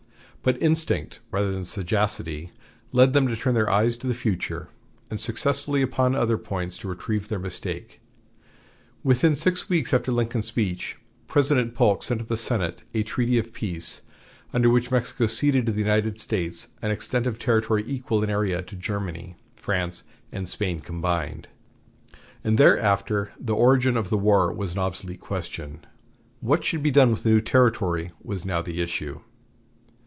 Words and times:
But 0.43 0.59
instinct 0.59 1.19
rather 1.29 1.51
than 1.51 1.63
sagacity 1.65 2.51
led 2.91 3.13
them 3.13 3.27
to 3.27 3.35
turn 3.35 3.53
their 3.53 3.69
eyes 3.69 3.95
to 3.97 4.07
the 4.07 4.15
future, 4.15 4.69
and 5.07 5.19
successfully 5.19 5.83
upon 5.83 6.15
other 6.15 6.35
points 6.35 6.79
to 6.79 6.87
retrieve 6.87 7.27
their 7.27 7.37
mistake. 7.37 8.01
Within 9.03 9.35
six 9.35 9.69
weeks 9.69 9.93
after 9.93 10.11
Lincoln's 10.11 10.47
speech 10.47 10.97
President 11.27 11.75
Polk 11.75 12.01
sent 12.01 12.21
to 12.21 12.25
the 12.25 12.35
Senate 12.37 12.81
a 12.91 13.03
treaty 13.03 13.37
of 13.37 13.53
peace, 13.53 14.01
under 14.51 14.67
which 14.67 14.89
Mexico 14.89 15.27
ceded 15.27 15.67
to 15.67 15.71
the 15.71 15.77
United 15.77 16.19
States 16.19 16.69
an 16.81 16.89
extent 16.89 17.27
of 17.27 17.37
territory 17.37 17.83
equal 17.85 18.23
in 18.23 18.31
area 18.31 18.63
to 18.63 18.75
Germany, 18.75 19.35
France, 19.55 20.05
and 20.31 20.49
Spain 20.49 20.79
combined, 20.79 21.49
and 22.43 22.57
thereafter 22.57 23.31
the 23.39 23.53
origin 23.55 23.95
of 23.95 24.09
the 24.09 24.17
war 24.17 24.51
was 24.51 24.71
an 24.71 24.79
obsolete 24.79 25.19
question. 25.21 25.85
What 26.39 26.65
should 26.65 26.81
be 26.81 26.89
done 26.89 27.11
with 27.11 27.21
the 27.21 27.29
new 27.29 27.41
territory 27.41 28.09
was 28.23 28.43
now 28.43 28.63
the 28.63 28.81
issue. 28.81 29.21